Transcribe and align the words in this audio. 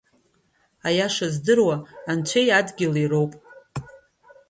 Аиаша 0.87 1.27
здыруа 1.33 1.75
Анцәеи 2.11 2.49
адгьыли 2.57 3.09
роуп. 3.11 3.31